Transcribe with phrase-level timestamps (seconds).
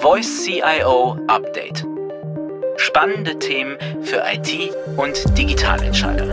[0.00, 1.84] Voice CIO Update.
[2.76, 6.26] Spannende Themen für IT und Digitalentscheider.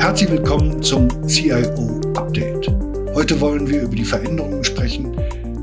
[0.00, 2.68] Herzlich willkommen zum CIO Update.
[3.14, 5.16] Heute wollen wir über die Veränderungen sprechen,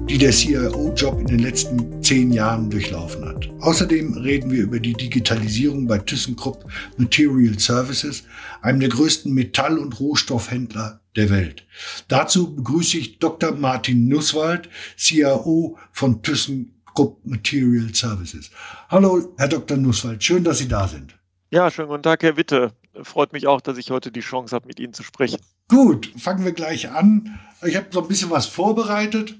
[0.08, 3.50] die der CIO-Job in den letzten zehn Jahren durchlaufen hat.
[3.60, 6.64] Außerdem reden wir über die Digitalisierung bei ThyssenKrupp
[6.98, 8.24] Material Services,
[8.62, 11.66] einem der größten Metall- und Rohstoffhändler der Welt.
[12.08, 13.54] Dazu begrüße ich Dr.
[13.54, 18.52] Martin Nusswald, CIO von ThyssenKrupp Material Services.
[18.90, 19.78] Hallo, Herr Dr.
[19.78, 21.18] Nusswald, schön, dass Sie da sind.
[21.50, 22.74] Ja, schönen guten Tag, Herr Witte.
[23.02, 25.40] Freut mich auch, dass ich heute die Chance habe, mit Ihnen zu sprechen.
[25.68, 27.40] Gut, fangen wir gleich an.
[27.66, 29.36] Ich habe so ein bisschen was vorbereitet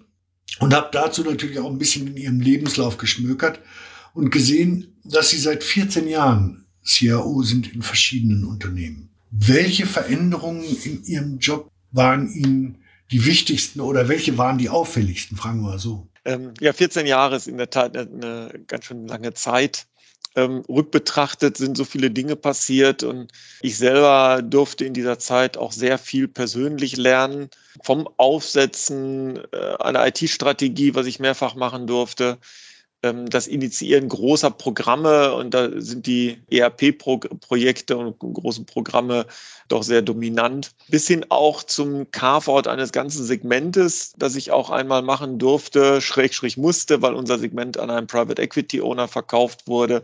[0.60, 3.60] und habe dazu natürlich auch ein bisschen in ihrem Lebenslauf geschmökert
[4.14, 9.10] und gesehen, dass sie seit 14 Jahren CIO sind in verschiedenen Unternehmen.
[9.32, 12.78] Welche Veränderungen in ihrem Job waren Ihnen
[13.12, 16.08] die wichtigsten oder welche waren die auffälligsten, fragen wir mal so?
[16.24, 19.88] Ähm, ja, 14 Jahre ist in der Tat eine, eine ganz schön lange Zeit.
[20.36, 25.72] Ähm, rückbetrachtet sind so viele Dinge passiert und ich selber durfte in dieser Zeit auch
[25.72, 27.50] sehr viel persönlich lernen.
[27.84, 32.38] Vom Aufsetzen äh, einer IT-Strategie, was ich mehrfach machen durfte,
[33.14, 39.26] das Initiieren großer Programme und da sind die ERP-Projekte und großen Programme
[39.68, 45.02] doch sehr dominant, bis hin auch zum Carve-out eines ganzen Segmentes, das ich auch einmal
[45.02, 50.04] machen durfte, schräg, schräg musste, weil unser Segment an einen Private Equity Owner verkauft wurde.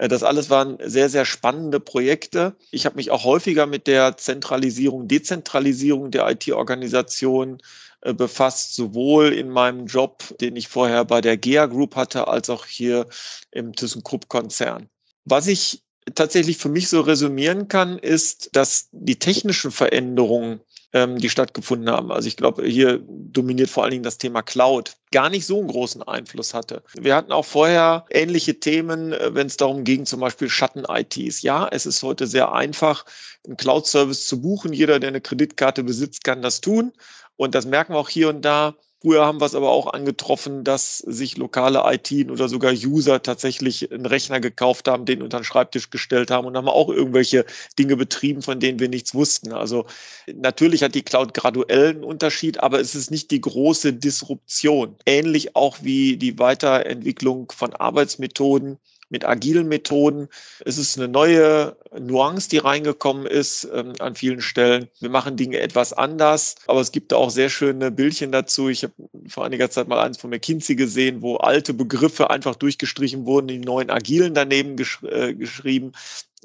[0.00, 2.56] Äh, das alles waren sehr, sehr spannende Projekte.
[2.70, 7.58] Ich habe mich auch häufiger mit der Zentralisierung, Dezentralisierung der IT-Organisation
[8.00, 12.48] äh, befasst, sowohl in meinem Job, den ich vorher bei der GEA Group hatte, als
[12.48, 13.06] auch hier
[13.50, 14.88] im ThyssenKrupp-Konzern.
[15.26, 15.82] Was ich
[16.14, 20.60] tatsächlich für mich so resümieren kann, ist, dass die technischen Veränderungen,
[20.92, 24.96] ähm, die stattgefunden haben, also ich glaube, hier dominiert vor allen Dingen das Thema Cloud,
[25.12, 26.82] gar nicht so einen großen Einfluss hatte.
[26.94, 31.42] Wir hatten auch vorher ähnliche Themen, äh, wenn es darum ging, zum Beispiel Schatten-ITs.
[31.42, 33.04] Ja, es ist heute sehr einfach,
[33.46, 34.72] einen Cloud-Service zu buchen.
[34.72, 36.92] Jeder, der eine Kreditkarte besitzt, kann das tun.
[37.36, 38.74] Und das merken wir auch hier und da.
[39.02, 43.90] Früher haben wir es aber auch angetroffen, dass sich lokale IT oder sogar User tatsächlich
[43.90, 47.46] einen Rechner gekauft haben, den unter den Schreibtisch gestellt haben und haben auch irgendwelche
[47.78, 49.52] Dinge betrieben, von denen wir nichts wussten.
[49.54, 49.86] Also
[50.34, 54.96] natürlich hat die Cloud graduell einen Unterschied, aber es ist nicht die große Disruption.
[55.06, 58.78] Ähnlich auch wie die Weiterentwicklung von Arbeitsmethoden
[59.10, 60.28] mit agilen Methoden.
[60.64, 64.88] Es ist eine neue Nuance, die reingekommen ist ähm, an vielen Stellen.
[65.00, 68.68] Wir machen Dinge etwas anders, aber es gibt da auch sehr schöne Bildchen dazu.
[68.68, 68.94] Ich habe
[69.28, 73.58] vor einiger Zeit mal eins von McKinsey gesehen, wo alte Begriffe einfach durchgestrichen wurden, die
[73.58, 75.92] neuen agilen daneben gesch äh, geschrieben.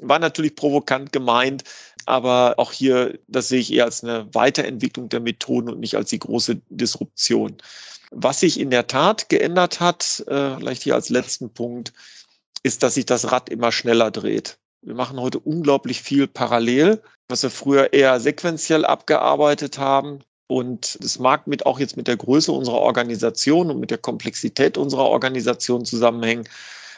[0.00, 1.64] War natürlich provokant gemeint,
[2.04, 6.10] aber auch hier, das sehe ich eher als eine Weiterentwicklung der Methoden und nicht als
[6.10, 7.56] die große Disruption.
[8.10, 11.92] Was sich in der Tat geändert hat, äh, vielleicht hier als letzten Punkt,
[12.62, 14.58] ist, dass sich das Rad immer schneller dreht.
[14.82, 20.20] Wir machen heute unglaublich viel parallel, was wir früher eher sequenziell abgearbeitet haben.
[20.46, 24.78] Und das mag mit auch jetzt mit der Größe unserer Organisation und mit der Komplexität
[24.78, 26.48] unserer Organisation zusammenhängen.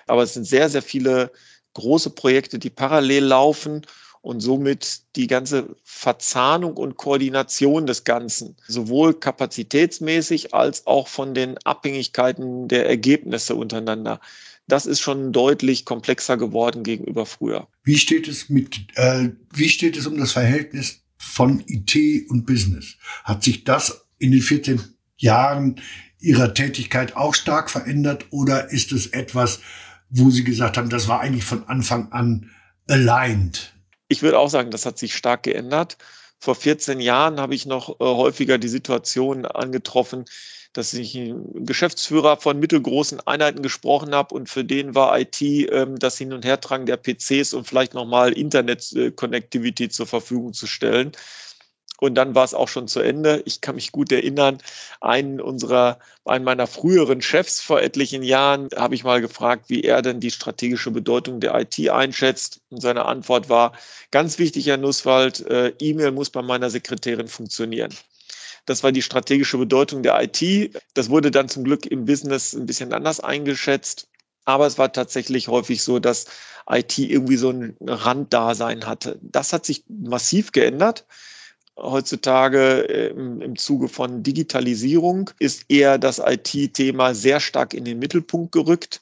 [0.06, 1.32] Aber es sind sehr, sehr viele
[1.75, 3.86] große Projekte, die parallel laufen
[4.20, 11.56] und somit die ganze Verzahnung und Koordination des Ganzen, sowohl kapazitätsmäßig als auch von den
[11.64, 14.20] Abhängigkeiten der Ergebnisse untereinander
[14.68, 17.66] das ist schon deutlich komplexer geworden gegenüber früher.
[17.82, 21.96] Wie steht es mit, äh, wie steht es um das Verhältnis von IT
[22.30, 22.96] und Business?
[23.24, 24.80] Hat sich das in den 14
[25.16, 25.80] Jahren
[26.20, 29.60] Ihrer Tätigkeit auch stark verändert oder ist es etwas,
[30.10, 32.50] wo Sie gesagt haben, das war eigentlich von Anfang an
[32.88, 33.72] aligned?
[34.08, 35.96] Ich würde auch sagen, das hat sich stark geändert.
[36.40, 40.24] Vor 14 Jahren habe ich noch äh, häufiger die Situation angetroffen,
[40.78, 45.98] dass ich einen Geschäftsführer von mittelgroßen Einheiten gesprochen habe und für den war IT ähm,
[45.98, 51.12] das Hin- und Hertragen der PCs und vielleicht nochmal Internet-Connectivity zur Verfügung zu stellen.
[52.00, 53.42] Und dann war es auch schon zu Ende.
[53.44, 54.58] Ich kann mich gut erinnern,
[55.00, 60.00] einen unserer, einen meiner früheren Chefs vor etlichen Jahren habe ich mal gefragt, wie er
[60.00, 62.60] denn die strategische Bedeutung der IT einschätzt.
[62.70, 63.72] Und seine Antwort war,
[64.12, 67.92] ganz wichtig, Herr Nusswald, äh, E-Mail muss bei meiner Sekretärin funktionieren.
[68.69, 70.75] Das war die strategische Bedeutung der IT.
[70.93, 74.09] Das wurde dann zum Glück im Business ein bisschen anders eingeschätzt.
[74.44, 76.26] Aber es war tatsächlich häufig so, dass
[76.69, 79.19] IT irgendwie so ein Randdasein hatte.
[79.23, 81.06] Das hat sich massiv geändert.
[81.79, 88.53] Heutzutage im, im Zuge von Digitalisierung ist eher das IT-Thema sehr stark in den Mittelpunkt
[88.53, 89.00] gerückt.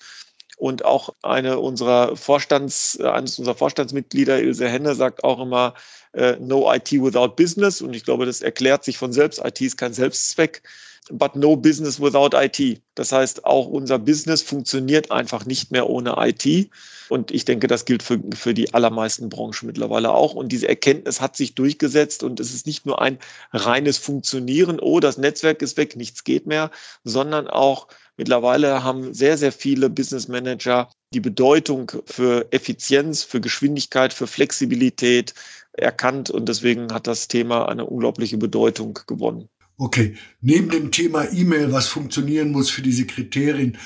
[0.57, 5.75] Und auch eine unserer Vorstands, eines unserer Vorstandsmitglieder, Ilse Henne, sagt auch immer,
[6.13, 7.83] äh, no IT without business.
[7.83, 9.45] Und ich glaube, das erklärt sich von selbst.
[9.45, 10.63] IT ist kein Selbstzweck
[11.11, 12.83] but no business without IT.
[12.95, 16.71] Das heißt, auch unser Business funktioniert einfach nicht mehr ohne IT.
[17.09, 20.35] Und ich denke, das gilt für, für die allermeisten Branchen mittlerweile auch.
[20.35, 23.19] Und diese Erkenntnis hat sich durchgesetzt und es ist nicht nur ein
[23.53, 26.71] reines Funktionieren, oh, das Netzwerk ist weg, nichts geht mehr,
[27.05, 27.87] sondern auch
[28.17, 35.35] mittlerweile haben sehr, sehr viele Business Manager die Bedeutung für Effizienz, für Geschwindigkeit, für Flexibilität
[35.73, 39.49] erkannt und deswegen hat das Thema eine unglaubliche Bedeutung gewonnen.
[39.79, 43.77] Okay, neben dem Thema E-Mail, was funktionieren muss für diese Kriterien,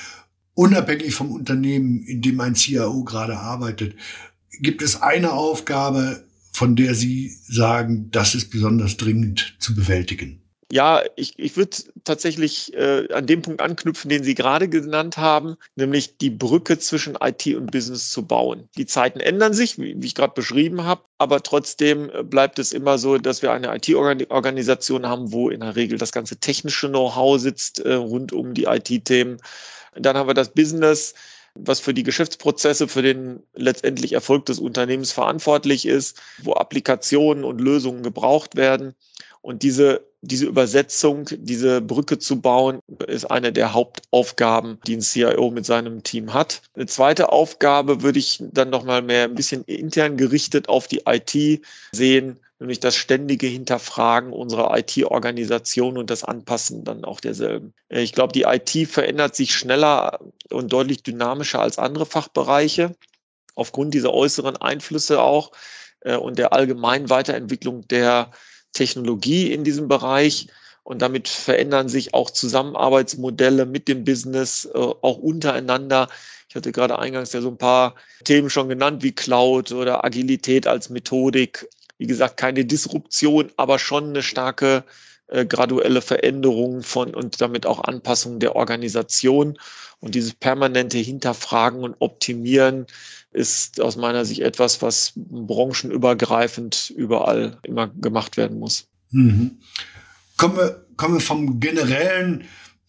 [0.53, 3.95] unabhängig vom Unternehmen, in dem ein CIO gerade arbeitet,
[4.61, 10.41] gibt es eine Aufgabe, von der Sie sagen, das ist besonders dringend zu bewältigen?
[10.73, 11.75] Ja, ich, ich würde
[12.05, 17.17] tatsächlich äh, an dem Punkt anknüpfen, den Sie gerade genannt haben, nämlich die Brücke zwischen
[17.21, 18.69] IT und Business zu bauen.
[18.77, 22.71] Die Zeiten ändern sich, wie, wie ich gerade beschrieben habe, aber trotzdem äh, bleibt es
[22.71, 27.37] immer so, dass wir eine IT-Organisation haben, wo in der Regel das ganze technische Know-how
[27.37, 29.41] sitzt äh, rund um die IT-Themen.
[29.95, 31.15] Dann haben wir das Business,
[31.53, 37.59] was für die Geschäftsprozesse, für den letztendlich Erfolg des Unternehmens verantwortlich ist, wo Applikationen und
[37.59, 38.95] Lösungen gebraucht werden.
[39.41, 45.49] Und diese, diese Übersetzung, diese Brücke zu bauen, ist eine der Hauptaufgaben, die ein CIO
[45.49, 46.61] mit seinem Team hat.
[46.75, 51.61] Eine zweite Aufgabe würde ich dann nochmal mehr ein bisschen intern gerichtet auf die IT
[51.91, 57.73] sehen, nämlich das ständige Hinterfragen unserer IT-Organisation und das Anpassen dann auch derselben.
[57.89, 60.19] Ich glaube, die IT verändert sich schneller
[60.51, 62.95] und deutlich dynamischer als andere Fachbereiche,
[63.55, 65.51] aufgrund dieser äußeren Einflüsse auch
[66.01, 68.31] äh, und der allgemeinen Weiterentwicklung der
[68.73, 70.47] Technologie in diesem Bereich.
[70.83, 76.09] Und damit verändern sich auch Zusammenarbeitsmodelle mit dem Business, äh, auch untereinander.
[76.49, 80.67] Ich hatte gerade eingangs ja so ein paar Themen schon genannt, wie Cloud oder Agilität
[80.67, 81.67] als Methodik.
[81.97, 84.83] Wie gesagt, keine Disruption, aber schon eine starke
[85.31, 89.57] äh, graduelle Veränderung von und damit auch Anpassung der Organisation.
[89.99, 92.85] Und dieses permanente Hinterfragen und Optimieren
[93.31, 98.87] ist aus meiner Sicht etwas, was branchenübergreifend überall immer gemacht werden muss.
[99.11, 99.59] Mhm.
[100.37, 102.45] Kommen, wir, kommen wir vom Generellen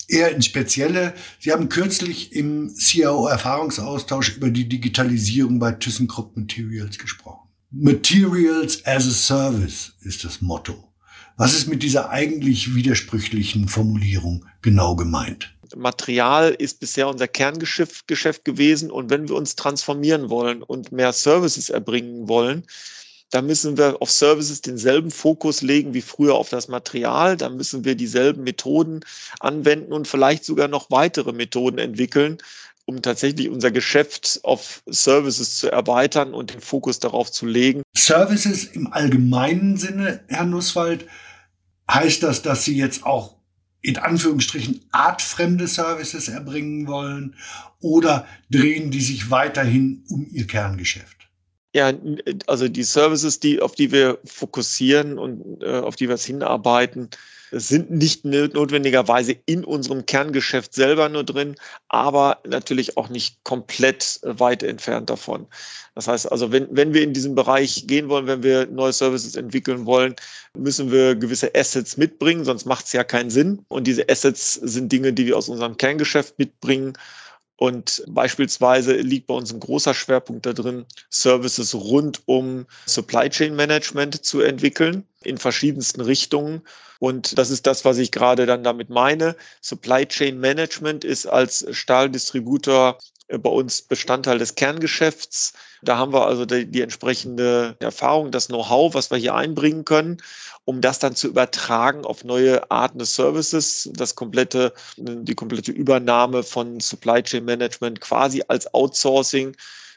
[0.09, 1.15] eher ins Spezielle.
[1.39, 7.49] Sie haben kürzlich im CIO-Erfahrungsaustausch über die Digitalisierung bei ThyssenKrupp Materials gesprochen.
[7.71, 10.92] Materials as a Service ist das Motto.
[11.37, 15.55] Was ist mit dieser eigentlich widersprüchlichen Formulierung genau gemeint?
[15.77, 18.91] Material ist bisher unser Kerngeschäft Geschäft gewesen.
[18.91, 22.65] Und wenn wir uns transformieren wollen und mehr Services erbringen wollen,
[23.31, 27.39] dann müssen wir auf Services denselben Fokus legen wie früher auf das Material.
[27.39, 29.01] Dann müssen wir dieselben Methoden
[29.41, 32.39] anwenden und vielleicht sogar noch weitere Methoden entwickeln,
[32.85, 37.83] um tatsächlich unser Geschäft auf Services zu erweitern und den Fokus darauf zu legen.
[37.97, 41.07] Services im allgemeinen Sinne, Herr Nusswald,
[41.91, 43.37] heißt das, dass Sie jetzt auch
[43.83, 47.35] in Anführungsstrichen artfremde Services erbringen wollen
[47.81, 51.17] oder drehen die sich weiterhin um ihr Kerngeschäft?
[51.75, 51.93] Ja,
[52.47, 57.09] also die Services, die, auf die wir fokussieren und äh, auf die wir es hinarbeiten,
[57.53, 61.55] sind nicht notwendigerweise in unserem Kerngeschäft selber nur drin,
[61.89, 65.47] aber natürlich auch nicht komplett weit entfernt davon.
[65.95, 69.37] Das heißt also, wenn, wenn wir in diesem Bereich gehen wollen, wenn wir neue Services
[69.37, 70.15] entwickeln wollen,
[70.57, 73.65] müssen wir gewisse Assets mitbringen, sonst macht es ja keinen Sinn.
[73.69, 76.95] Und diese Assets sind Dinge, die wir aus unserem Kerngeschäft mitbringen
[77.63, 83.55] und beispielsweise liegt bei uns ein großer Schwerpunkt da drin, Services rund um Supply Chain
[83.55, 86.63] Management zu entwickeln in verschiedensten Richtungen.
[86.99, 89.37] Und das ist das, was ich gerade dann damit meine.
[89.61, 92.99] Supply Chain Management ist als Stahldistributor
[93.39, 95.55] bei uns Bestandteil des Kerngeschäfts.
[95.83, 100.19] Da haben wir also die, die entsprechende Erfahrung, das Know-how, was wir hier einbringen können,
[100.65, 106.43] um das dann zu übertragen auf neue Arten des Services, das komplette, die komplette Übernahme
[106.43, 109.57] von Supply Chain Management quasi als Outsourcing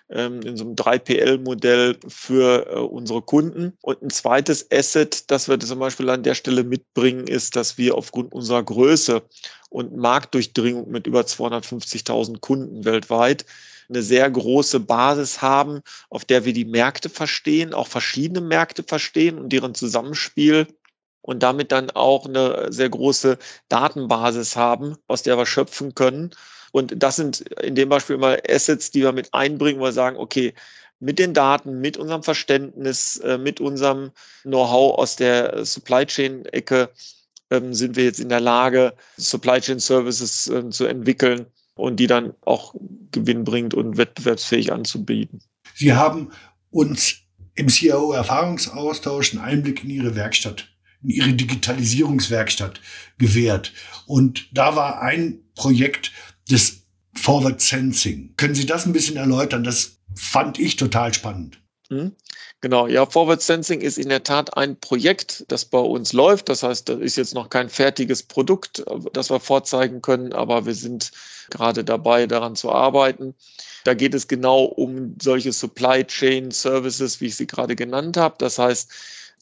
[0.10, 3.74] ähm, in so einem 3PL-Modell für äh, unsere Kunden.
[3.82, 7.96] Und ein zweites Asset, das wir zum Beispiel an der Stelle mitbringen, ist, dass wir
[7.96, 9.24] aufgrund unserer Größe
[9.70, 13.46] und Marktdurchdringung mit über 250.000 Kunden weltweit
[13.90, 19.38] eine sehr große Basis haben, auf der wir die Märkte verstehen, auch verschiedene Märkte verstehen
[19.38, 20.68] und deren Zusammenspiel
[21.22, 23.38] und damit dann auch eine sehr große
[23.70, 26.32] Datenbasis haben, aus der wir schöpfen können
[26.76, 30.18] und das sind in dem Beispiel mal Assets, die wir mit einbringen, wo wir sagen,
[30.18, 30.54] okay,
[31.00, 34.12] mit den Daten, mit unserem Verständnis, äh, mit unserem
[34.44, 36.90] Know-how aus der Supply Chain-Ecke
[37.50, 42.08] ähm, sind wir jetzt in der Lage, Supply Chain Services ähm, zu entwickeln, und die
[42.08, 42.76] dann auch
[43.12, 45.42] gewinnbringend und wettbewerbsfähig anzubieten.
[45.76, 46.32] Sie haben
[46.72, 47.18] uns
[47.56, 50.68] im CIO-Erfahrungsaustausch einen Einblick in Ihre Werkstatt,
[51.04, 52.82] in Ihre Digitalisierungswerkstatt
[53.18, 53.72] gewährt.
[54.08, 56.12] Und da war ein Projekt
[56.50, 56.82] des
[57.14, 58.34] Forward Sensing.
[58.38, 59.64] Können Sie das ein bisschen erläutern?
[59.64, 61.60] Das fand ich total spannend.
[61.90, 62.16] Mhm.
[62.62, 66.50] Genau, ja, Forward Sensing ist in der Tat ein Projekt, das bei uns läuft.
[66.50, 68.84] Das heißt, das ist jetzt noch kein fertiges Produkt,
[69.14, 71.12] das wir vorzeigen können, aber wir sind
[71.52, 73.36] gerade dabei, daran zu arbeiten.
[73.84, 78.36] Da geht es genau um solche Supply Chain Services, wie ich sie gerade genannt habe.
[78.40, 78.90] Das heißt,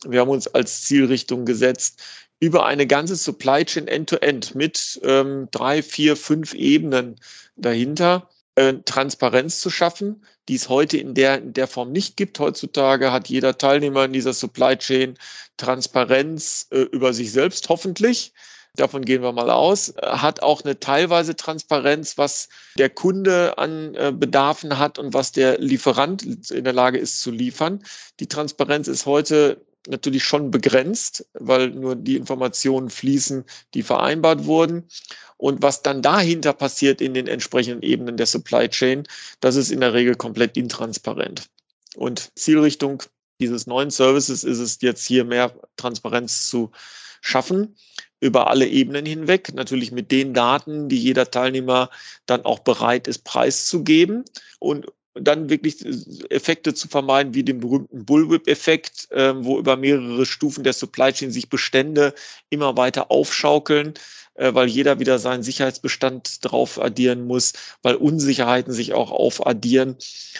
[0.05, 2.01] wir haben uns als Zielrichtung gesetzt,
[2.39, 7.15] über eine ganze Supply Chain end-to-end -End mit ähm, drei, vier, fünf Ebenen
[7.55, 12.39] dahinter äh, Transparenz zu schaffen, die es heute in der, in der Form nicht gibt.
[12.39, 15.17] Heutzutage hat jeder Teilnehmer in dieser Supply Chain
[15.57, 18.33] Transparenz äh, über sich selbst, hoffentlich.
[18.75, 19.93] Davon gehen wir mal aus.
[20.01, 25.59] Hat auch eine teilweise Transparenz, was der Kunde an äh, Bedarfen hat und was der
[25.59, 27.83] Lieferant in der Lage ist zu liefern.
[28.19, 34.87] Die Transparenz ist heute natürlich schon begrenzt, weil nur die Informationen fließen, die vereinbart wurden.
[35.37, 39.03] Und was dann dahinter passiert in den entsprechenden Ebenen der Supply Chain,
[39.41, 41.49] das ist in der Regel komplett intransparent.
[41.95, 43.03] Und Zielrichtung
[43.39, 46.71] dieses neuen Services ist es jetzt hier mehr Transparenz zu
[47.21, 47.75] schaffen
[48.19, 51.89] über alle Ebenen hinweg, natürlich mit den Daten, die jeder Teilnehmer
[52.25, 54.23] dann auch bereit ist, preiszugeben
[54.59, 55.85] und dann wirklich
[56.29, 61.31] Effekte zu vermeiden, wie den berühmten Bullwhip-Effekt, äh, wo über mehrere Stufen der Supply Chain
[61.31, 62.13] sich Bestände
[62.49, 63.93] immer weiter aufschaukeln
[64.35, 69.97] äh, weil jeder wieder seinen Sicherheitsbestand drauf addieren muss, weil Unsicherheiten sich auch aufaddieren.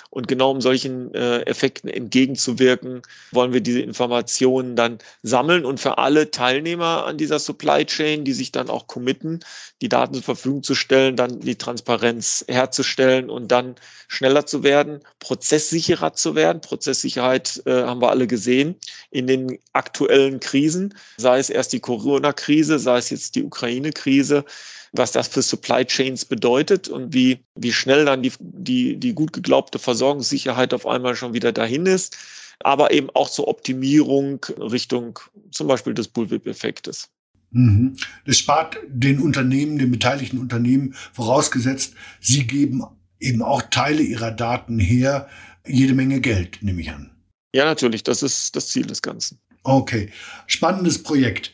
[0.09, 5.97] Und genau um solchen äh, Effekten entgegenzuwirken, wollen wir diese Informationen dann sammeln und für
[5.97, 9.41] alle Teilnehmer an dieser Supply Chain, die sich dann auch committen,
[9.81, 13.75] die Daten zur Verfügung zu stellen, dann die Transparenz herzustellen und dann
[14.07, 16.61] schneller zu werden, prozesssicherer zu werden.
[16.61, 18.75] Prozesssicherheit äh, haben wir alle gesehen
[19.11, 24.45] in den aktuellen Krisen, sei es erst die Corona-Krise, sei es jetzt die Ukraine Ukraine-Krise,
[24.93, 29.33] was das für Supply Chains bedeutet und wie, wie schnell dann die, die, die gut
[29.33, 32.17] geglaubte Versorgungssicherheit auf einmal schon wieder dahin ist,
[32.59, 35.19] aber eben auch zur Optimierung Richtung
[35.51, 37.09] zum Beispiel des Bullwhip-Effektes.
[37.51, 37.95] Mhm.
[38.25, 42.83] Das spart den Unternehmen, den beteiligten Unternehmen, vorausgesetzt, sie geben
[43.19, 45.29] eben auch Teile ihrer Daten her,
[45.65, 47.09] jede Menge Geld, nehme ich an.
[47.55, 49.39] Ja, natürlich, das ist das Ziel des Ganzen.
[49.63, 50.09] Okay,
[50.47, 51.53] spannendes Projekt.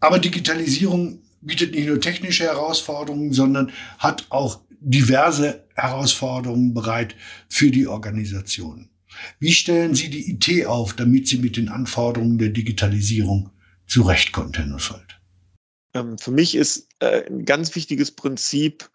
[0.00, 7.14] Aber Digitalisierung bietet nicht nur technische Herausforderungen, sondern hat auch diverse Herausforderungen bereit
[7.48, 8.90] für die Organisation.
[9.38, 13.50] Wie stellen Sie die IT auf, damit sie mit den Anforderungen der Digitalisierung
[13.86, 15.20] zurechtkommt, Herr Nusshold?
[15.94, 18.90] Ähm, für mich ist äh, ein ganz wichtiges Prinzip,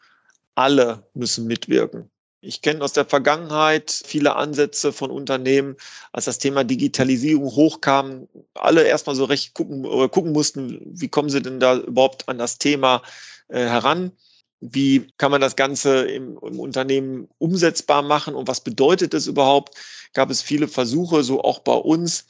[0.55, 2.09] alle müssen mitwirken.
[2.43, 5.75] Ich kenne aus der Vergangenheit viele Ansätze von Unternehmen,
[6.11, 11.29] als das Thema Digitalisierung hochkam, alle erstmal so recht gucken, oder gucken mussten, wie kommen
[11.29, 13.03] sie denn da überhaupt an das Thema
[13.49, 14.11] äh, heran?
[14.59, 19.75] Wie kann man das Ganze im, im, Unternehmen umsetzbar machen und was bedeutet es überhaupt?
[20.13, 22.25] Gab es viele Versuche, so auch bei uns,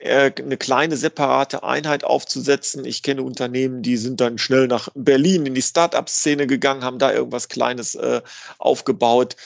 [0.00, 2.84] äh, eine kleine separate Einheit aufzusetzen.
[2.86, 7.12] Ich kenne Unternehmen, die sind dann schnell nach Berlin in die Start-up-Szene gegangen, haben da
[7.12, 8.22] irgendwas Kleines äh,
[8.58, 9.36] aufgebaut.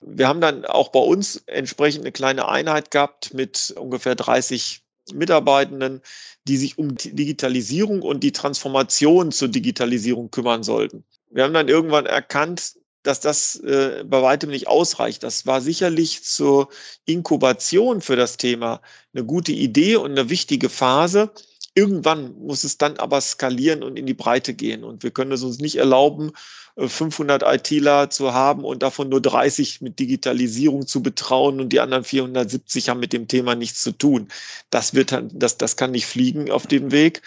[0.00, 6.00] Wir haben dann auch bei uns entsprechend eine kleine Einheit gehabt mit ungefähr 30 Mitarbeitenden,
[6.46, 11.04] die sich um Digitalisierung und die Transformation zur Digitalisierung kümmern sollten.
[11.30, 15.22] Wir haben dann irgendwann erkannt, dass das äh, bei weitem nicht ausreicht.
[15.22, 16.68] Das war sicherlich zur
[17.04, 18.80] Inkubation für das Thema
[19.14, 21.30] eine gute Idee und eine wichtige Phase.
[21.74, 24.84] Irgendwann muss es dann aber skalieren und in die Breite gehen.
[24.84, 26.32] Und wir können es uns nicht erlauben,
[26.76, 31.80] 500 äh, ITler zu haben und davon nur 30 mit Digitalisierung zu betrauen und die
[31.80, 34.28] anderen 470 haben mit dem Thema nichts zu tun.
[34.70, 37.22] Das wird, das, das kann nicht fliegen auf dem Weg.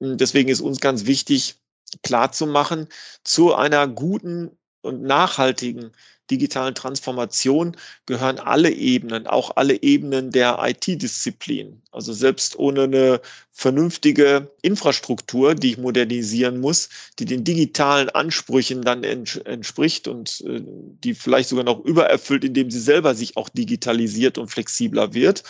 [0.00, 1.56] Deswegen ist uns ganz wichtig,
[2.02, 2.88] klar zu machen,
[3.24, 4.56] zu einer guten
[4.88, 5.92] und nachhaltigen
[6.30, 7.76] digitalen Transformation
[8.06, 11.80] gehören alle Ebenen, auch alle Ebenen der IT-Disziplin.
[11.90, 13.20] Also selbst ohne eine
[13.52, 21.14] vernünftige Infrastruktur, die ich modernisieren muss, die den digitalen Ansprüchen dann entspricht und äh, die
[21.14, 25.44] vielleicht sogar noch übererfüllt, indem sie selber sich auch digitalisiert und flexibler wird.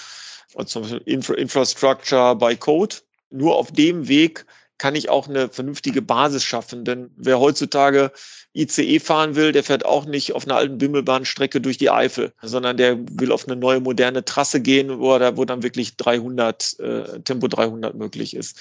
[0.54, 2.96] Und zum Beispiel Infra Infrastructure by Code.
[3.30, 4.46] Nur auf dem Weg
[4.78, 6.84] kann ich auch eine vernünftige Basis schaffen.
[6.84, 8.12] Denn wer heutzutage
[8.54, 12.76] ICE fahren will, der fährt auch nicht auf einer alten Bimmelbahnstrecke durch die Eifel, sondern
[12.76, 17.20] der will auf eine neue moderne Trasse gehen, wo, er, wo dann wirklich 300, äh,
[17.20, 18.58] Tempo 300 möglich ist.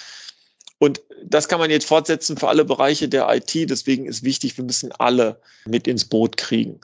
[0.79, 3.53] Und das kann man jetzt fortsetzen für alle Bereiche der IT.
[3.69, 6.79] Deswegen ist wichtig, wir müssen alle mit ins Boot kriegen.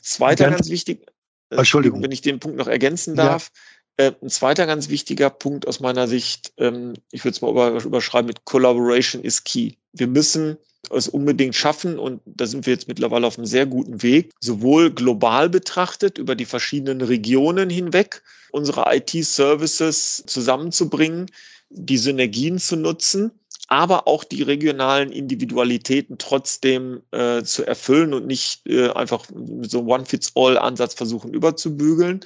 [0.00, 1.06] Zweiter ganz, ganz wichtig,
[1.50, 2.02] äh, Entschuldigung.
[2.02, 3.50] wenn ich den Punkt noch ergänzen darf.
[3.54, 3.60] Ja.
[4.00, 8.26] Äh, ein zweiter ganz wichtiger Punkt aus meiner Sicht, ähm, ich würde es mal überschreiben
[8.26, 9.72] mit Collaboration is key.
[9.92, 10.56] Wir müssen
[10.88, 14.90] es unbedingt schaffen und da sind wir jetzt mittlerweile auf einem sehr guten Weg, sowohl
[14.90, 21.26] global betrachtet über die verschiedenen Regionen hinweg unsere IT-Services zusammenzubringen,
[21.68, 23.32] die Synergien zu nutzen,
[23.68, 29.80] aber auch die regionalen Individualitäten trotzdem äh, zu erfüllen und nicht äh, einfach mit so
[29.80, 32.24] einem One-Fits-All-Ansatz versuchen überzubügeln.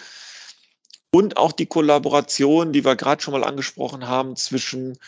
[1.14, 4.98] Und auch die Kollaboration, die wir gerade schon mal angesprochen haben, zwischen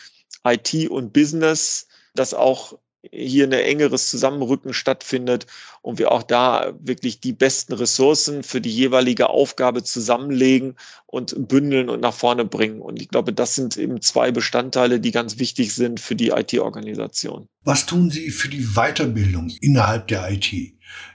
[0.44, 2.78] IT und Business, dass auch
[3.10, 5.46] hier ein engeres Zusammenrücken stattfindet
[5.82, 11.88] und wir auch da wirklich die besten Ressourcen für die jeweilige Aufgabe zusammenlegen und bündeln
[11.88, 12.80] und nach vorne bringen.
[12.80, 17.48] Und ich glaube, das sind eben zwei Bestandteile, die ganz wichtig sind für die IT-Organisation.
[17.64, 20.52] Was tun Sie für die Weiterbildung innerhalb der IT?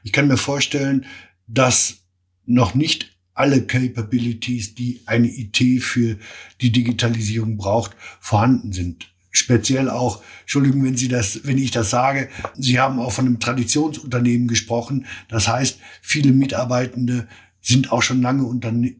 [0.04, 1.06] Ich kann mir vorstellen,
[1.48, 2.00] dass
[2.46, 6.18] noch nicht alle Capabilities, die eine IT für
[6.62, 12.30] die Digitalisierung braucht, vorhanden sind speziell auch, Entschuldigung, wenn Sie das, wenn ich das sage,
[12.56, 15.06] Sie haben auch von einem Traditionsunternehmen gesprochen.
[15.30, 17.28] Das heißt, viele Mitarbeitende
[17.62, 18.44] sind auch schon lange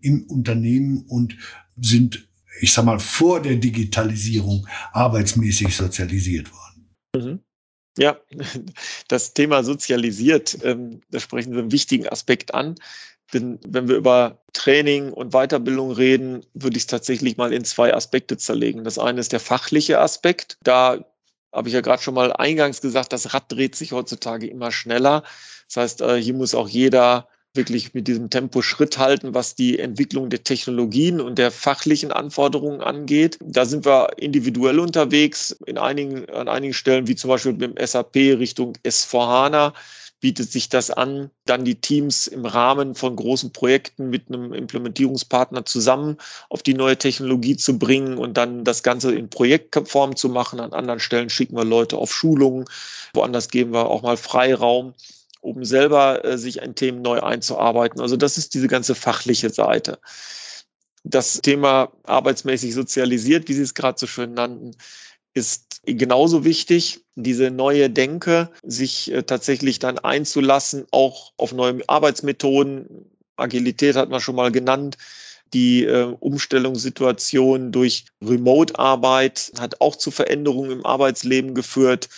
[0.02, 1.36] im Unternehmen und
[1.76, 2.28] sind,
[2.62, 6.90] ich sag mal, vor der Digitalisierung arbeitsmäßig sozialisiert worden.
[7.16, 7.40] Mhm.
[7.98, 8.18] Ja,
[9.10, 12.76] das Thema sozialisiert, ähm, da sprechen Sie einen wichtigen Aspekt an.
[13.34, 17.94] Denn wenn wir über Training und Weiterbildung reden, würde ich es tatsächlich mal in zwei
[17.94, 18.84] Aspekte zerlegen.
[18.84, 20.58] Das eine ist der fachliche Aspekt.
[20.64, 21.00] Da
[21.54, 25.24] habe ich ja gerade schon mal eingangs gesagt, das Rad dreht sich heutzutage immer schneller.
[25.68, 29.78] Das heißt, äh, hier muss auch jeder wirklich mit diesem Tempo Schritt halten, was die
[29.78, 33.38] Entwicklung der Technologien und der fachlichen Anforderungen angeht.
[33.44, 37.86] Da sind wir individuell unterwegs in einigen, an einigen Stellen, wie zum Beispiel mit dem
[37.86, 39.74] SAP Richtung S4HANA
[40.22, 45.66] bietet sich das an, dann die Teams im Rahmen von großen Projekten mit einem Implementierungspartner
[45.66, 46.18] zusammen
[46.50, 50.60] auf die neue Technologie zu bringen und dann das Ganze in Projektform zu machen.
[50.60, 52.66] An anderen Stellen schicken wir Leute auf Schulungen,
[53.14, 54.94] woanders geben wir auch mal Freiraum,
[55.42, 58.00] um selber äh, sich ein Thema neu einzuarbeiten.
[58.00, 59.98] Also das ist diese ganze fachliche Seite.
[61.04, 64.76] Das Thema arbeitsmäßig sozialisiert, wie Sie es gerade so schön nannten,
[65.34, 73.06] ist genauso wichtig, diese neue Denke, sich äh, tatsächlich dann einzulassen, auch auf neue Arbeitsmethoden.
[73.38, 74.98] Agilität hat man schon mal genannt.
[75.54, 82.10] Die äh, Umstellungssituation durch Remote-Arbeit hat auch zu Veränderungen im Arbeitsleben geführt.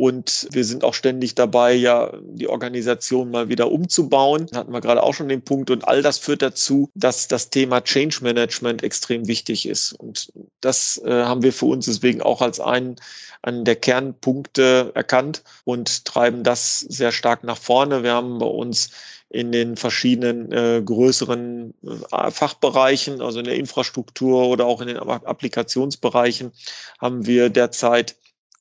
[0.00, 4.46] Und wir sind auch ständig dabei, ja, die Organisation mal wieder umzubauen.
[4.50, 5.70] Da hatten wir gerade auch schon den Punkt.
[5.70, 9.92] Und all das führt dazu, dass das Thema Change Management extrem wichtig ist.
[9.92, 10.32] Und
[10.62, 12.96] das äh, haben wir für uns deswegen auch als einen,
[13.42, 18.02] einen der Kernpunkte erkannt und treiben das sehr stark nach vorne.
[18.02, 18.92] Wir haben bei uns
[19.28, 21.74] in den verschiedenen äh, größeren
[22.10, 26.52] äh, Fachbereichen, also in der Infrastruktur oder auch in den Applikationsbereichen,
[26.98, 28.16] haben wir derzeit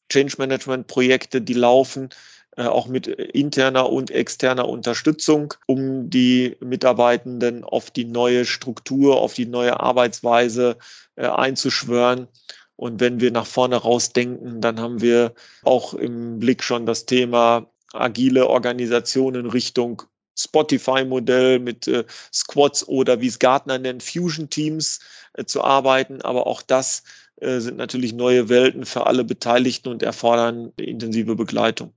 [0.09, 2.09] Change Management Projekte, die laufen,
[2.57, 9.33] äh, auch mit interner und externer Unterstützung, um die Mitarbeitenden auf die neue Struktur, auf
[9.33, 10.77] die neue Arbeitsweise
[11.15, 12.27] äh, einzuschwören.
[12.75, 17.69] Und wenn wir nach vorne rausdenken, dann haben wir auch im Blick schon das Thema
[17.93, 20.03] agile Organisationen Richtung
[20.37, 24.99] Spotify-Modell mit äh, Squads oder wie es Gartner nennt, Fusion-Teams
[25.33, 26.21] äh, zu arbeiten.
[26.21, 27.03] Aber auch das
[27.41, 31.93] sind natürlich neue Welten für alle Beteiligten und erfordern intensive Begleitung.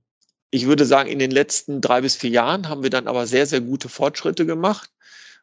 [0.51, 3.45] Ich würde sagen, in den letzten drei bis vier Jahren haben wir dann aber sehr,
[3.45, 4.91] sehr gute Fortschritte gemacht,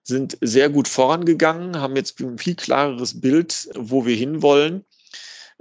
[0.03, 4.85] sind sehr gut vorangegangen, haben jetzt ein viel klareres Bild, wo wir hinwollen.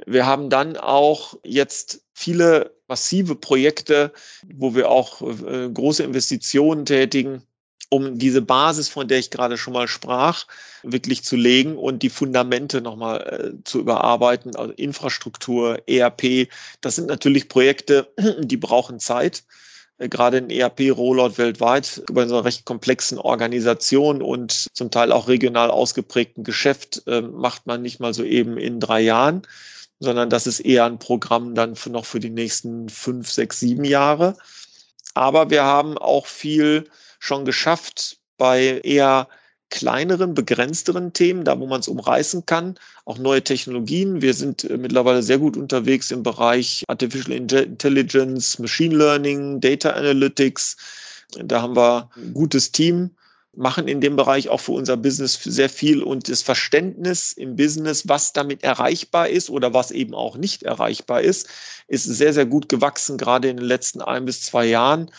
[0.05, 4.13] Wir haben dann auch jetzt viele massive Projekte,
[4.53, 7.43] wo wir auch äh, große Investitionen tätigen,
[7.89, 10.45] um diese Basis, von der ich gerade schon mal sprach,
[10.83, 16.49] wirklich zu legen und die Fundamente nochmal äh, zu überarbeiten, also Infrastruktur, ERP.
[16.81, 18.07] Das sind natürlich Projekte,
[18.39, 19.43] die brauchen Zeit.
[19.97, 25.71] Äh, gerade ein ERP-Rollout weltweit über einer recht komplexen Organisation und zum Teil auch regional
[25.71, 29.41] ausgeprägten Geschäft äh, macht man nicht mal so eben in drei Jahren,
[29.99, 33.83] sondern das ist eher ein Programm dann für noch für die nächsten fünf, sechs, sieben
[33.83, 34.37] Jahre.
[35.15, 36.85] Aber wir haben auch viel
[37.19, 39.27] schon geschafft bei eher
[39.69, 44.21] kleineren, begrenzteren Themen, da wo man es umreißen kann, auch neue Technologien.
[44.21, 50.77] Wir sind äh, mittlerweile sehr gut unterwegs im Bereich Artificial Intelligence, Machine Learning, Data Analytics.
[51.37, 53.11] Da haben wir ein gutes Team
[53.55, 58.07] machen in dem Bereich auch für unser Business sehr viel und das Verständnis im Business,
[58.07, 61.49] was damit erreichbar ist oder was eben auch nicht erreichbar ist,
[61.87, 65.11] ist sehr, sehr gut gewachsen, gerade in den letzten ein bis zwei Jahren.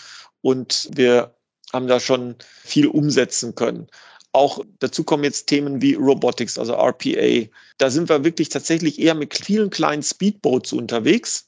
[0.43, 1.35] Und wir
[1.73, 3.87] haben da schon viel umsetzen können.
[4.33, 7.49] Auch dazu kommen jetzt Themen wie Robotics, also RPA.
[7.79, 11.47] Da sind wir wirklich tatsächlich eher mit vielen kleinen Speedboats unterwegs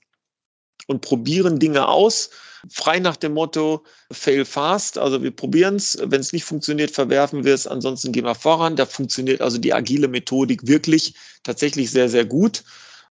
[0.88, 2.30] und probieren Dinge aus,
[2.68, 4.98] frei nach dem Motto Fail fast.
[4.98, 8.74] Also wir probieren es, wenn es nicht funktioniert, verwerfen wir es, ansonsten gehen wir voran.
[8.74, 12.64] Da funktioniert also die agile Methodik wirklich tatsächlich sehr, sehr gut.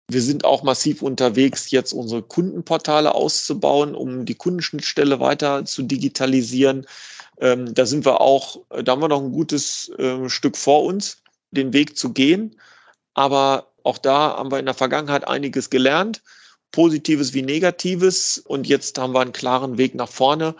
[0.09, 6.87] Wir sind auch massiv unterwegs, jetzt unsere Kundenportale auszubauen, um die Kundenschnittstelle weiter zu digitalisieren.
[7.41, 11.17] Ähm, da sind wir auch, da haben wir noch ein gutes äh, Stück vor uns,
[11.51, 12.55] den Weg zu gehen.
[13.15, 16.21] Aber auch da haben wir in der Vergangenheit einiges gelernt,
[16.71, 18.37] Positives wie Negatives.
[18.37, 20.55] Und jetzt haben wir einen klaren Weg nach vorne.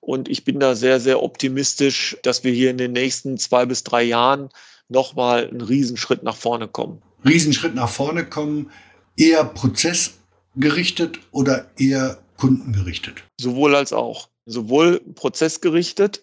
[0.00, 3.84] Und ich bin da sehr, sehr optimistisch, dass wir hier in den nächsten zwei bis
[3.84, 4.48] drei Jahren
[4.88, 7.02] nochmal einen Riesenschritt nach vorne kommen.
[7.26, 8.70] Riesenschritt nach vorne kommen,
[9.16, 13.24] eher prozessgerichtet oder eher kundengerichtet?
[13.40, 16.22] Sowohl als auch sowohl prozessgerichtet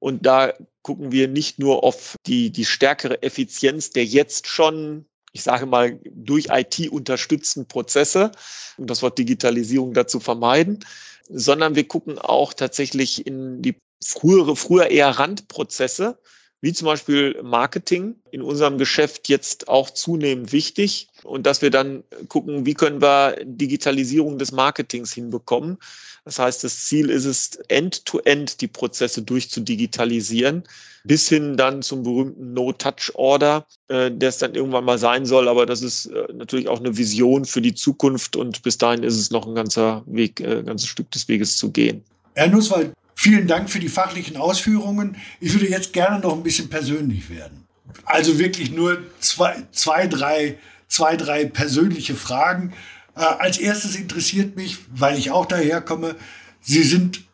[0.00, 5.42] und da gucken wir nicht nur auf die, die stärkere Effizienz der jetzt schon, ich
[5.42, 8.32] sage mal, durch IT unterstützten Prozesse,
[8.78, 10.84] um das Wort Digitalisierung dazu vermeiden,
[11.28, 16.18] sondern wir gucken auch tatsächlich in die frühere, früher eher Randprozesse,
[16.60, 22.02] wie zum Beispiel Marketing in unserem Geschäft jetzt auch zunehmend wichtig und dass wir dann
[22.28, 25.78] gucken, wie können wir Digitalisierung des Marketings hinbekommen.
[26.24, 30.64] Das heißt, das Ziel ist es, end-to-end -end die Prozesse durchzudigitalisieren,
[31.04, 35.48] bis hin dann zum berühmten No-Touch-Order, äh, der es dann irgendwann mal sein soll.
[35.48, 39.16] Aber das ist äh, natürlich auch eine Vision für die Zukunft und bis dahin ist
[39.16, 42.02] es noch ein ganzer Weg, äh, ein ganzes Stück des Weges zu gehen.
[42.34, 45.16] Herr Nusswald, Vielen Dank für die fachlichen Ausführungen.
[45.40, 47.66] Ich würde jetzt gerne noch ein bisschen persönlich werden.
[48.04, 52.72] Also wirklich nur zwei, zwei, drei, zwei, drei persönliche Fragen.
[53.16, 56.14] Äh, als erstes interessiert mich, weil ich auch daherkomme,
[56.60, 57.24] Sie sind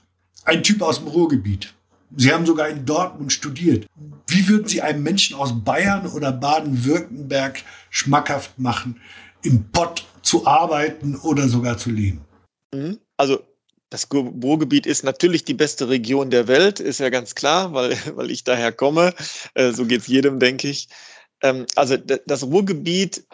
[0.46, 1.74] ein Typ aus dem Ruhrgebiet.
[2.16, 3.86] Sie haben sogar in Dortmund studiert.
[4.26, 9.02] Wie würden Sie einem Menschen aus Bayern oder Baden-Württemberg schmackhaft machen,
[9.42, 12.22] im Pott zu arbeiten oder sogar zu leben?
[12.72, 13.00] Mhm.
[13.18, 13.42] Also
[13.90, 18.30] das Ruhrgebiet ist natürlich die beste Region der Welt, ist ja ganz klar, weil, weil
[18.30, 19.14] ich daher komme.
[19.54, 20.88] Äh, so geht es jedem, denke ich.
[21.42, 23.26] Ähm, also das Ruhrgebiet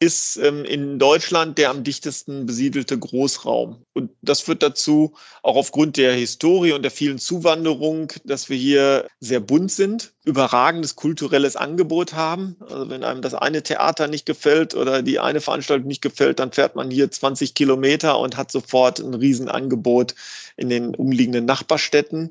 [0.00, 3.82] ist ähm, in Deutschland der am dichtesten besiedelte Großraum.
[3.94, 9.08] Und das führt dazu, auch aufgrund der Historie und der vielen Zuwanderung, dass wir hier
[9.18, 12.56] sehr bunt sind, überragendes kulturelles Angebot haben.
[12.60, 16.52] Also wenn einem das eine Theater nicht gefällt oder die eine Veranstaltung nicht gefällt, dann
[16.52, 20.14] fährt man hier 20 Kilometer und hat sofort ein Riesenangebot
[20.56, 22.30] in den umliegenden Nachbarstädten.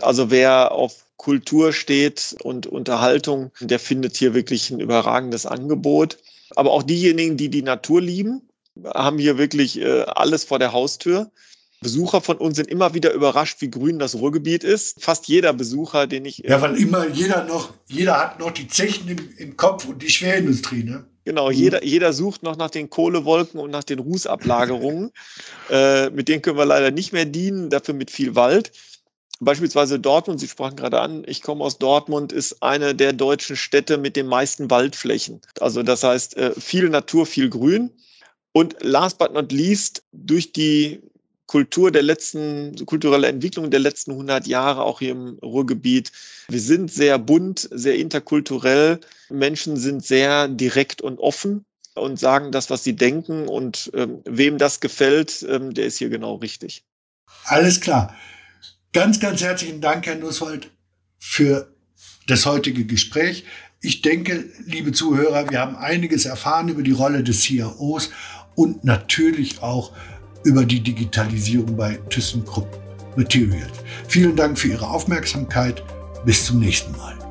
[0.00, 6.18] Also wer auf Kultur steht und Unterhaltung, der findet hier wirklich ein überragendes Angebot.
[6.54, 8.42] Aber auch diejenigen, die die Natur lieben,
[8.84, 11.30] haben hier wirklich äh, alles vor der Haustür.
[11.80, 15.02] Besucher von uns sind immer wieder überrascht, wie grün das Ruhrgebiet ist.
[15.02, 16.38] Fast jeder Besucher, den ich.
[16.38, 20.08] Ja, weil immer jeder noch, jeder hat noch die Zechen im, im Kopf und die
[20.08, 21.04] Schwerindustrie, ne?
[21.24, 21.54] Genau, mhm.
[21.54, 25.12] jeder, jeder sucht noch nach den Kohlewolken und nach den Rußablagerungen.
[25.70, 28.72] äh, mit denen können wir leider nicht mehr dienen, dafür mit viel Wald.
[29.40, 33.98] Beispielsweise Dortmund, Sie sprachen gerade an, ich komme aus Dortmund, ist eine der deutschen Städte
[33.98, 35.40] mit den meisten Waldflächen.
[35.60, 37.90] Also das heißt, äh, viel Natur, viel Grün.
[38.52, 41.02] Und last but not least, durch die
[41.46, 46.10] Kultur der letzten, kulturelle Entwicklung der letzten 100 Jahre, auch hier im Ruhrgebiet.
[46.48, 49.00] Wir sind sehr bunt, sehr interkulturell.
[49.28, 53.46] Menschen sind sehr direkt und offen und sagen das, was sie denken.
[53.48, 56.82] Und ähm, wem das gefällt, ähm, der ist hier genau richtig.
[57.44, 58.14] Alles klar.
[58.96, 60.70] Ganz, ganz herzlichen Dank, Herr Nusswald,
[61.18, 61.68] für
[62.28, 63.44] das heutige Gespräch.
[63.82, 68.08] Ich denke, liebe Zuhörer, wir haben einiges erfahren über die Rolle des CIOs
[68.54, 69.92] und natürlich auch
[70.44, 72.68] über die Digitalisierung bei ThyssenKrupp
[73.18, 73.84] Materials.
[74.08, 75.82] Vielen Dank für Ihre Aufmerksamkeit.
[76.24, 77.25] Bis zum nächsten Mal.